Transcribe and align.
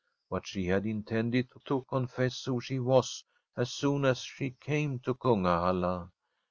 But 0.31 0.47
she 0.47 0.65
had 0.65 0.87
intended 0.87 1.49
to 1.65 1.81
confess 1.87 2.43
who 2.45 2.59
she 2.59 2.79
was 2.79 3.23
as 3.55 3.71
soon 3.71 4.03
as 4.03 4.21
she 4.21 4.55
came 4.59 4.97
to 5.01 5.13
Kungahalla. 5.13 6.09